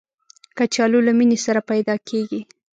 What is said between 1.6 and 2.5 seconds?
پیدا کېږي